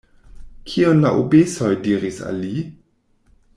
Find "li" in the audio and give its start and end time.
2.47-2.65